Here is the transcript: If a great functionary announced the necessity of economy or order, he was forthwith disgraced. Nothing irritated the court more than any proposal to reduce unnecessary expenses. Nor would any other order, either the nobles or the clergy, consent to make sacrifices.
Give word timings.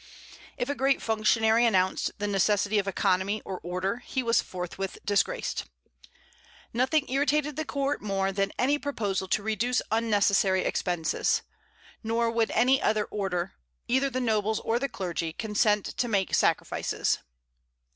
If 0.57 0.67
a 0.67 0.73
great 0.73 0.99
functionary 0.99 1.63
announced 1.63 2.13
the 2.17 2.25
necessity 2.27 2.79
of 2.79 2.87
economy 2.87 3.39
or 3.45 3.59
order, 3.61 3.97
he 3.97 4.23
was 4.23 4.41
forthwith 4.41 4.97
disgraced. 5.05 5.65
Nothing 6.73 7.07
irritated 7.07 7.55
the 7.55 7.65
court 7.65 8.01
more 8.01 8.31
than 8.31 8.51
any 8.57 8.79
proposal 8.79 9.27
to 9.27 9.43
reduce 9.43 9.79
unnecessary 9.91 10.61
expenses. 10.63 11.43
Nor 12.03 12.31
would 12.31 12.49
any 12.55 12.81
other 12.81 13.05
order, 13.05 13.53
either 13.87 14.09
the 14.09 14.19
nobles 14.19 14.59
or 14.61 14.79
the 14.79 14.89
clergy, 14.89 15.33
consent 15.33 15.85
to 15.85 16.07
make 16.07 16.33
sacrifices. 16.33 17.19